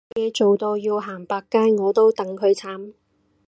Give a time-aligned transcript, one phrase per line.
[0.15, 2.93] 冇嘢做到要行百佳我都戥佢慘